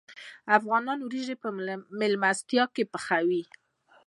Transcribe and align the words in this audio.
افغانان 0.57 0.99
وریجې 1.03 1.35
په 1.43 1.49
میلمستیا 1.99 2.63
کې 2.75 2.83
پخوي. 2.93 3.43